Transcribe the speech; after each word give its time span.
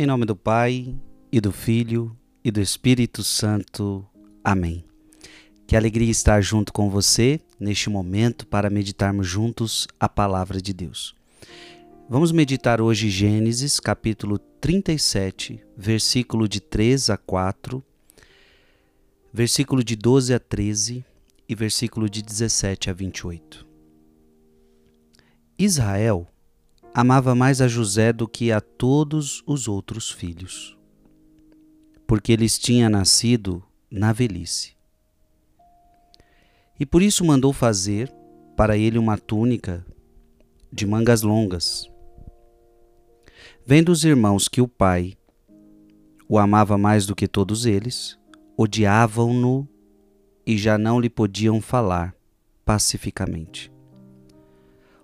Em 0.00 0.06
nome 0.06 0.24
do 0.24 0.34
Pai, 0.34 0.98
e 1.30 1.42
do 1.42 1.52
Filho, 1.52 2.16
e 2.42 2.50
do 2.50 2.58
Espírito 2.58 3.22
Santo. 3.22 4.02
Amém. 4.42 4.82
Que 5.66 5.76
alegria 5.76 6.10
estar 6.10 6.40
junto 6.40 6.72
com 6.72 6.88
você 6.88 7.38
neste 7.60 7.90
momento 7.90 8.46
para 8.46 8.70
meditarmos 8.70 9.26
juntos 9.26 9.86
a 10.00 10.08
palavra 10.08 10.58
de 10.58 10.72
Deus. 10.72 11.14
Vamos 12.08 12.32
meditar 12.32 12.80
hoje 12.80 13.10
Gênesis, 13.10 13.78
capítulo 13.78 14.38
37, 14.38 15.62
versículo 15.76 16.48
de 16.48 16.62
3 16.62 17.10
a 17.10 17.18
4, 17.18 17.84
versículo 19.30 19.84
de 19.84 19.96
12 19.96 20.32
a 20.32 20.40
13 20.40 21.04
e 21.46 21.54
versículo 21.54 22.08
de 22.08 22.22
17 22.22 22.88
a 22.88 22.94
28. 22.94 23.66
Israel 25.58 26.26
amava 26.94 27.34
mais 27.34 27.60
a 27.60 27.68
José 27.68 28.12
do 28.12 28.26
que 28.26 28.50
a 28.50 28.60
todos 28.60 29.42
os 29.46 29.68
outros 29.68 30.10
filhos, 30.10 30.76
porque 32.06 32.32
eles 32.32 32.58
tinha 32.58 32.88
nascido 32.88 33.62
na 33.90 34.12
velhice. 34.12 34.74
E 36.78 36.86
por 36.86 37.02
isso 37.02 37.24
mandou 37.24 37.52
fazer 37.52 38.12
para 38.56 38.76
ele 38.76 38.98
uma 38.98 39.16
túnica 39.16 39.84
de 40.72 40.86
mangas 40.86 41.22
longas. 41.22 41.90
Vendo 43.64 43.90
os 43.90 44.04
irmãos 44.04 44.48
que 44.48 44.60
o 44.60 44.68
pai 44.68 45.16
o 46.28 46.38
amava 46.38 46.78
mais 46.78 47.06
do 47.06 47.16
que 47.16 47.26
todos 47.26 47.66
eles, 47.66 48.16
odiavam-no 48.56 49.68
e 50.46 50.56
já 50.56 50.78
não 50.78 51.00
lhe 51.00 51.10
podiam 51.10 51.60
falar 51.60 52.14
pacificamente. 52.64 53.72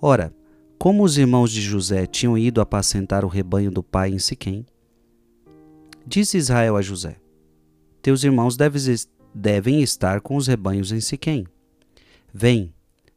Ora, 0.00 0.32
como 0.78 1.02
os 1.02 1.18
irmãos 1.18 1.50
de 1.50 1.60
José 1.60 2.06
tinham 2.06 2.38
ido 2.38 2.60
apacentar 2.60 3.24
o 3.24 3.28
rebanho 3.28 3.70
do 3.70 3.82
pai 3.82 4.10
em 4.10 4.18
Siquém, 4.18 4.64
disse 6.06 6.38
Israel 6.38 6.76
a 6.76 6.82
José: 6.82 7.16
Teus 8.00 8.22
irmãos 8.22 8.56
devem 9.34 9.82
estar 9.82 10.20
com 10.20 10.36
os 10.36 10.46
rebanhos 10.46 10.92
em 10.92 11.00
Siquém. 11.00 11.46
Vem, 12.32 12.72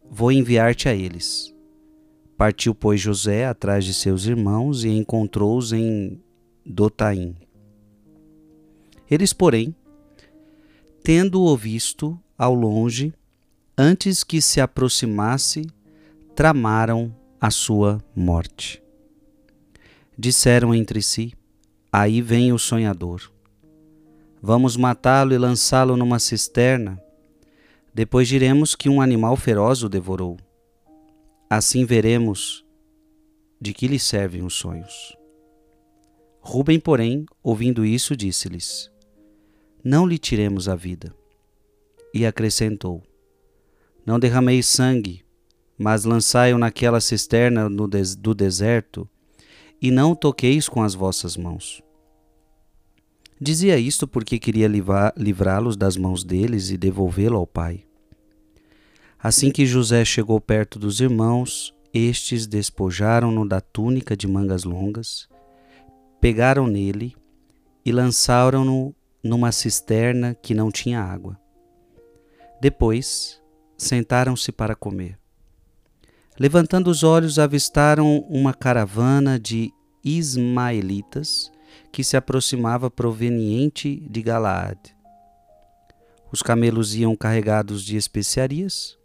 vou 0.09 0.31
enviar-te 0.31 0.89
a 0.89 0.95
eles. 0.95 1.53
Partiu, 2.35 2.73
pois, 2.73 2.99
José 2.99 3.45
atrás 3.45 3.85
de 3.85 3.93
seus 3.93 4.25
irmãos 4.25 4.83
e 4.83 4.89
encontrou-os 4.89 5.71
em 5.71 6.19
Dotaim. 6.65 7.35
Eles, 9.09 9.33
porém, 9.33 9.75
tendo-o 11.03 11.55
visto 11.55 12.19
ao 12.35 12.55
longe, 12.55 13.13
antes 13.77 14.23
que 14.23 14.41
se 14.41 14.59
aproximasse, 14.59 15.67
tramaram 16.35 17.13
a 17.41 17.49
sua 17.49 17.99
morte. 18.15 18.83
Disseram 20.15 20.75
entre 20.75 21.01
si: 21.01 21.33
Aí 21.91 22.21
vem 22.21 22.53
o 22.53 22.59
sonhador. 22.59 23.31
Vamos 24.39 24.77
matá-lo 24.77 25.33
e 25.33 25.39
lançá-lo 25.39 25.97
numa 25.97 26.19
cisterna. 26.19 27.01
Depois 27.91 28.27
diremos 28.27 28.75
que 28.75 28.87
um 28.87 29.01
animal 29.01 29.35
feroz 29.35 29.81
o 29.81 29.89
devorou. 29.89 30.37
Assim 31.49 31.83
veremos 31.83 32.63
de 33.59 33.73
que 33.73 33.87
lhe 33.87 33.97
servem 33.97 34.43
os 34.43 34.53
sonhos. 34.53 35.17
Rubem, 36.39 36.79
porém, 36.79 37.25
ouvindo 37.41 37.83
isso, 37.83 38.15
disse-lhes: 38.15 38.91
Não 39.83 40.05
lhe 40.05 40.19
tiremos 40.19 40.69
a 40.69 40.75
vida. 40.75 41.11
E 42.13 42.23
acrescentou: 42.23 43.01
Não 44.05 44.19
derrameis 44.19 44.67
sangue 44.67 45.25
mas 45.81 46.03
lançai-o 46.03 46.59
naquela 46.59 47.01
cisterna 47.01 47.67
do 47.67 48.35
deserto, 48.35 49.09
e 49.81 49.89
não 49.89 50.13
toqueis 50.13 50.69
com 50.69 50.83
as 50.83 50.93
vossas 50.93 51.35
mãos. 51.35 51.81
Dizia 53.39 53.79
isto 53.79 54.07
porque 54.07 54.37
queria 54.37 54.69
livrá-los 55.17 55.75
das 55.75 55.97
mãos 55.97 56.23
deles 56.23 56.69
e 56.69 56.77
devolvê-lo 56.77 57.35
ao 57.35 57.47
pai. 57.47 57.83
Assim 59.17 59.49
que 59.49 59.65
José 59.65 60.05
chegou 60.05 60.39
perto 60.39 60.77
dos 60.77 60.99
irmãos, 60.99 61.73
estes 61.91 62.45
despojaram-no 62.45 63.47
da 63.47 63.59
túnica 63.59 64.15
de 64.15 64.27
mangas 64.27 64.63
longas, 64.63 65.27
pegaram 66.19 66.67
nele 66.67 67.15
e 67.83 67.91
lançaram-no 67.91 68.93
numa 69.23 69.51
cisterna 69.51 70.35
que 70.35 70.53
não 70.53 70.69
tinha 70.71 71.01
água. 71.01 71.39
Depois, 72.61 73.41
sentaram-se 73.75 74.51
para 74.51 74.75
comer. 74.75 75.20
Levantando 76.41 76.89
os 76.89 77.03
olhos, 77.03 77.37
avistaram 77.37 78.17
uma 78.27 78.51
caravana 78.51 79.39
de 79.39 79.71
ismaelitas 80.03 81.51
que 81.91 82.03
se 82.03 82.17
aproximava 82.17 82.89
proveniente 82.89 83.97
de 84.09 84.23
Galaad. 84.23 84.79
Os 86.31 86.41
camelos 86.41 86.95
iam 86.95 87.15
carregados 87.15 87.83
de 87.85 87.95
especiarias, 87.95 88.97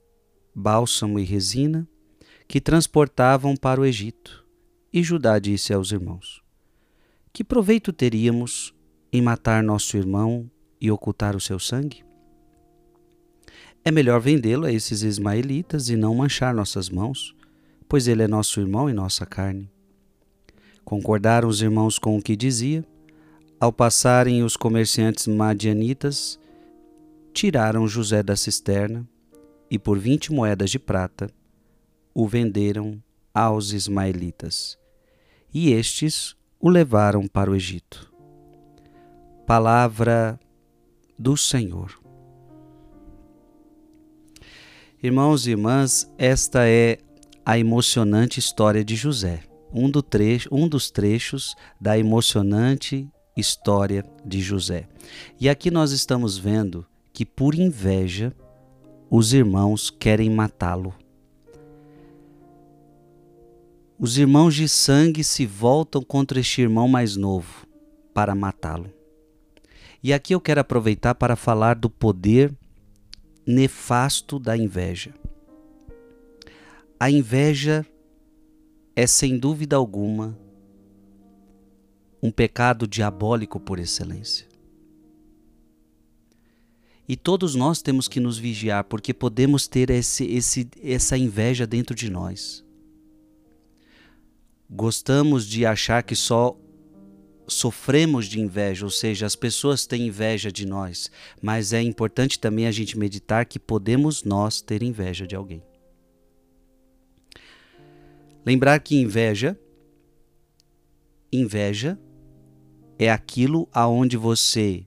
bálsamo 0.54 1.18
e 1.18 1.24
resina, 1.24 1.86
que 2.48 2.58
transportavam 2.58 3.54
para 3.54 3.82
o 3.82 3.84
Egito. 3.84 4.42
E 4.90 5.02
Judá 5.02 5.38
disse 5.38 5.74
aos 5.74 5.92
irmãos: 5.92 6.42
Que 7.34 7.44
proveito 7.44 7.92
teríamos 7.92 8.74
em 9.12 9.20
matar 9.20 9.62
nosso 9.62 9.94
irmão 9.98 10.50
e 10.80 10.90
ocultar 10.90 11.36
o 11.36 11.40
seu 11.40 11.58
sangue? 11.58 12.05
É 13.86 13.92
melhor 13.92 14.20
vendê-lo 14.20 14.66
a 14.66 14.72
esses 14.72 15.02
ismaelitas 15.02 15.88
e 15.90 15.94
não 15.94 16.12
manchar 16.12 16.52
nossas 16.52 16.90
mãos, 16.90 17.36
pois 17.88 18.08
ele 18.08 18.20
é 18.20 18.26
nosso 18.26 18.58
irmão 18.58 18.90
e 18.90 18.92
nossa 18.92 19.24
carne. 19.24 19.70
Concordaram 20.84 21.48
os 21.48 21.62
irmãos 21.62 21.96
com 21.96 22.18
o 22.18 22.20
que 22.20 22.34
dizia. 22.34 22.84
Ao 23.60 23.72
passarem 23.72 24.42
os 24.42 24.56
comerciantes 24.56 25.28
madianitas, 25.28 26.36
tiraram 27.32 27.86
José 27.86 28.24
da 28.24 28.34
cisterna 28.34 29.08
e 29.70 29.78
por 29.78 30.00
vinte 30.00 30.32
moedas 30.32 30.68
de 30.68 30.80
prata 30.80 31.30
o 32.12 32.26
venderam 32.26 33.00
aos 33.32 33.72
ismaelitas. 33.72 34.76
E 35.54 35.70
estes 35.70 36.34
o 36.58 36.68
levaram 36.68 37.28
para 37.28 37.52
o 37.52 37.54
Egito. 37.54 38.12
Palavra 39.46 40.40
do 41.16 41.36
Senhor. 41.36 42.04
Irmãos 45.06 45.46
e 45.46 45.50
irmãs, 45.52 46.12
esta 46.18 46.66
é 46.66 46.98
a 47.44 47.56
emocionante 47.56 48.40
história 48.40 48.84
de 48.84 48.96
José, 48.96 49.44
um, 49.72 49.88
do 49.88 50.02
trecho, 50.02 50.48
um 50.50 50.66
dos 50.66 50.90
trechos 50.90 51.54
da 51.80 51.96
emocionante 51.96 53.08
história 53.36 54.04
de 54.24 54.40
José. 54.40 54.88
E 55.40 55.48
aqui 55.48 55.70
nós 55.70 55.92
estamos 55.92 56.36
vendo 56.36 56.84
que, 57.12 57.24
por 57.24 57.54
inveja, 57.54 58.34
os 59.08 59.32
irmãos 59.32 59.90
querem 59.90 60.28
matá-lo. 60.28 60.92
Os 63.96 64.18
irmãos 64.18 64.56
de 64.56 64.68
sangue 64.68 65.22
se 65.22 65.46
voltam 65.46 66.02
contra 66.02 66.40
este 66.40 66.62
irmão 66.62 66.88
mais 66.88 67.14
novo 67.14 67.64
para 68.12 68.34
matá-lo. 68.34 68.92
E 70.02 70.12
aqui 70.12 70.34
eu 70.34 70.40
quero 70.40 70.62
aproveitar 70.62 71.14
para 71.14 71.36
falar 71.36 71.76
do 71.76 71.88
poder 71.88 72.52
nefasto 73.46 74.38
da 74.38 74.56
inveja. 74.56 75.14
A 76.98 77.10
inveja 77.10 77.86
é, 78.96 79.06
sem 79.06 79.38
dúvida 79.38 79.76
alguma, 79.76 80.36
um 82.22 82.30
pecado 82.30 82.88
diabólico 82.88 83.60
por 83.60 83.78
excelência. 83.78 84.46
E 87.08 87.16
todos 87.16 87.54
nós 87.54 87.82
temos 87.82 88.08
que 88.08 88.18
nos 88.18 88.36
vigiar, 88.36 88.82
porque 88.84 89.14
podemos 89.14 89.68
ter 89.68 89.90
esse, 89.90 90.24
esse, 90.24 90.68
essa 90.82 91.16
inveja 91.16 91.66
dentro 91.66 91.94
de 91.94 92.10
nós. 92.10 92.64
Gostamos 94.68 95.46
de 95.46 95.64
achar 95.64 96.02
que 96.02 96.16
só 96.16 96.58
sofremos 97.48 98.26
de 98.26 98.40
inveja, 98.40 98.84
ou 98.84 98.90
seja, 98.90 99.26
as 99.26 99.36
pessoas 99.36 99.86
têm 99.86 100.06
inveja 100.06 100.50
de 100.50 100.66
nós, 100.66 101.10
mas 101.40 101.72
é 101.72 101.80
importante 101.80 102.38
também 102.38 102.66
a 102.66 102.72
gente 102.72 102.98
meditar 102.98 103.46
que 103.46 103.58
podemos 103.58 104.24
nós 104.24 104.60
ter 104.60 104.82
inveja 104.82 105.26
de 105.26 105.36
alguém. 105.36 105.62
Lembrar 108.44 108.78
que 108.80 108.96
inveja 108.96 109.58
inveja 111.32 111.98
é 112.98 113.10
aquilo 113.10 113.68
aonde 113.72 114.16
você 114.16 114.86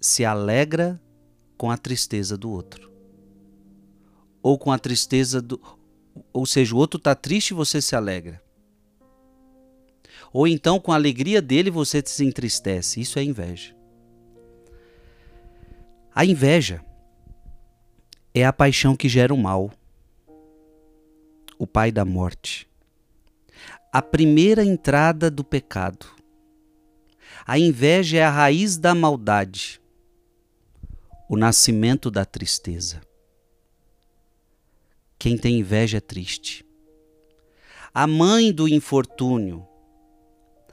se 0.00 0.24
alegra 0.24 1.00
com 1.56 1.70
a 1.70 1.76
tristeza 1.76 2.36
do 2.36 2.50
outro. 2.50 2.90
Ou 4.42 4.58
com 4.58 4.72
a 4.72 4.78
tristeza 4.78 5.40
do 5.40 5.60
ou 6.32 6.46
seja, 6.46 6.74
o 6.74 6.78
outro 6.78 6.96
está 6.96 7.14
triste 7.14 7.50
e 7.50 7.54
você 7.54 7.80
se 7.82 7.94
alegra. 7.94 8.42
Ou 10.32 10.46
então, 10.46 10.78
com 10.78 10.92
a 10.92 10.94
alegria 10.94 11.40
dele, 11.40 11.70
você 11.70 12.02
se 12.04 12.24
entristece. 12.24 13.00
Isso 13.00 13.18
é 13.18 13.22
inveja. 13.22 13.74
A 16.14 16.24
inveja 16.24 16.82
é 18.34 18.44
a 18.44 18.52
paixão 18.52 18.96
que 18.96 19.08
gera 19.08 19.32
o 19.34 19.38
mal, 19.38 19.70
o 21.58 21.66
pai 21.66 21.90
da 21.90 22.04
morte. 22.04 22.68
A 23.92 24.02
primeira 24.02 24.64
entrada 24.64 25.30
do 25.30 25.42
pecado. 25.42 26.06
A 27.46 27.58
inveja 27.58 28.18
é 28.18 28.24
a 28.24 28.30
raiz 28.30 28.76
da 28.76 28.94
maldade, 28.94 29.80
o 31.28 31.36
nascimento 31.36 32.10
da 32.10 32.24
tristeza. 32.24 33.00
Quem 35.18 35.38
tem 35.38 35.60
inveja 35.60 35.98
é 35.98 36.00
triste. 36.00 36.64
A 37.92 38.06
mãe 38.06 38.52
do 38.52 38.68
infortúnio, 38.68 39.66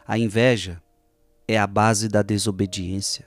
a 0.06 0.18
inveja, 0.18 0.82
é 1.48 1.58
a 1.58 1.68
base 1.68 2.08
da 2.08 2.22
desobediência. 2.22 3.26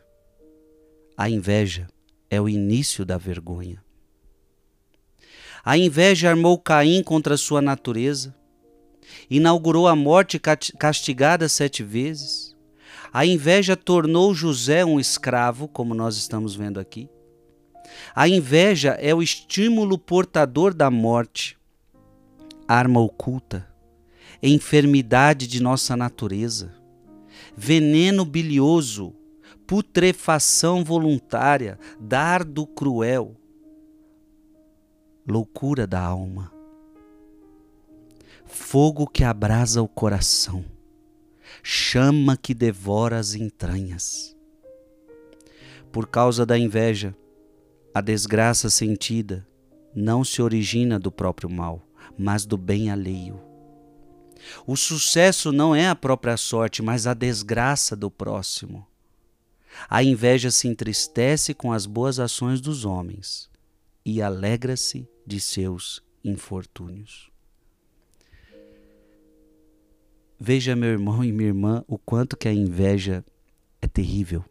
A 1.17 1.29
inveja 1.31 1.87
é 2.31 2.41
o 2.41 2.49
início 2.49 3.05
da 3.05 3.17
vergonha. 3.17 3.83
A 5.65 5.77
inveja 5.77 6.31
armou 6.31 6.59
Caim 6.59 7.03
contra 7.03 7.37
sua 7.37 7.61
natureza, 7.61 8.35
inaugurou 9.31 9.89
a 9.89 9.97
morte 9.97 10.41
castigada 10.79 11.49
sete 11.49 11.83
vezes. 11.83 12.55
A 13.13 13.25
inveja 13.25 13.77
tornou 13.77 14.35
José 14.35 14.85
um 14.85 15.01
escravo, 15.01 15.67
como 15.67 15.95
nós 15.95 16.17
estamos 16.17 16.55
vendo 16.55 16.79
aqui. 16.79 17.09
A 18.15 18.29
inveja 18.29 18.91
é 19.01 19.15
o 19.15 19.23
estímulo 19.23 19.99
portador 19.99 20.75
da 20.75 20.91
morte, 20.91 21.57
arma 22.69 23.01
oculta, 23.01 23.67
enfermidade 24.43 25.47
de 25.47 25.63
nossa 25.63 25.97
natureza, 25.97 26.75
veneno 27.57 28.25
bilioso, 28.25 29.15
putrefação 29.67 30.85
voluntária, 30.85 31.79
dardo 32.01 32.67
cruel, 32.67 33.37
loucura 35.27 35.87
da 35.87 36.01
alma, 36.01 36.53
fogo 38.45 39.07
que 39.07 39.25
abrasa 39.25 39.83
o 39.83 39.89
coração, 39.89 40.65
chama 41.63 42.37
que 42.37 42.55
devora 42.55 43.19
as 43.19 43.35
entranhas. 43.35 44.37
Por 45.91 46.07
causa 46.07 46.45
da 46.45 46.59
inveja, 46.59 47.17
a 47.95 48.01
desgraça 48.01 48.69
sentida 48.69 49.47
não 49.95 50.23
se 50.23 50.43
origina 50.43 50.99
do 50.99 51.11
próprio 51.11 51.49
mal, 51.49 51.83
mas 52.19 52.45
do 52.45 52.59
bem 52.59 52.91
alheio. 52.91 53.46
O 54.67 54.77
sucesso 54.77 55.53
não 55.53 55.75
é 55.75 55.89
a 55.89 55.97
própria 55.97 56.37
sorte, 56.37 56.83
mas 56.83 57.07
a 57.07 57.15
desgraça 57.15 57.97
do 57.97 58.11
próximo. 58.11 58.87
A 59.89 60.03
inveja 60.03 60.51
se 60.51 60.69
entristece 60.69 61.53
com 61.53 61.73
as 61.73 61.87
boas 61.87 62.19
ações 62.19 62.61
dos 62.61 62.85
homens 62.85 63.51
e 64.05 64.23
alegra-se 64.23 65.09
de 65.27 65.41
seus 65.41 66.03
infortúnios. 66.25 67.31
Veja, 70.39 70.77
meu 70.77 70.91
irmão 70.91 71.25
e 71.25 71.33
minha 71.33 71.49
irmã, 71.49 71.85
o 71.89 71.97
quanto 71.99 72.37
que 72.37 72.49
a 72.49 72.53
inveja 72.53 73.25
é 73.81 73.89
terrível. 73.89 74.45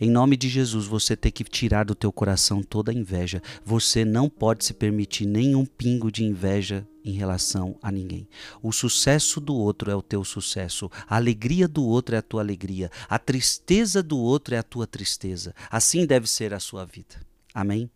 Em 0.00 0.10
nome 0.10 0.36
de 0.36 0.48
Jesus, 0.48 0.86
você 0.86 1.16
tem 1.16 1.30
que 1.30 1.44
tirar 1.44 1.84
do 1.84 1.94
teu 1.94 2.12
coração 2.12 2.62
toda 2.62 2.90
a 2.90 2.94
inveja. 2.94 3.42
Você 3.64 4.04
não 4.04 4.28
pode 4.28 4.64
se 4.64 4.74
permitir 4.74 5.26
nenhum 5.26 5.64
pingo 5.64 6.10
de 6.10 6.24
inveja 6.24 6.86
em 7.04 7.12
relação 7.12 7.76
a 7.82 7.92
ninguém. 7.92 8.28
O 8.62 8.72
sucesso 8.72 9.40
do 9.40 9.54
outro 9.54 9.90
é 9.90 9.94
o 9.94 10.02
teu 10.02 10.24
sucesso, 10.24 10.90
a 11.06 11.16
alegria 11.16 11.68
do 11.68 11.84
outro 11.84 12.14
é 12.14 12.18
a 12.18 12.22
tua 12.22 12.40
alegria, 12.40 12.90
a 13.08 13.18
tristeza 13.18 14.02
do 14.02 14.18
outro 14.18 14.54
é 14.54 14.58
a 14.58 14.62
tua 14.62 14.86
tristeza. 14.86 15.54
Assim 15.70 16.06
deve 16.06 16.26
ser 16.26 16.54
a 16.54 16.60
sua 16.60 16.84
vida. 16.84 17.16
Amém? 17.52 17.90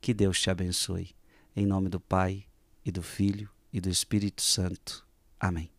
Que 0.00 0.12
Deus 0.12 0.40
te 0.40 0.50
abençoe. 0.50 1.10
Em 1.56 1.66
nome 1.66 1.88
do 1.88 1.98
Pai, 1.98 2.44
e 2.84 2.90
do 2.90 3.02
Filho, 3.02 3.48
e 3.72 3.80
do 3.80 3.88
Espírito 3.88 4.42
Santo. 4.42 5.06
Amém. 5.38 5.70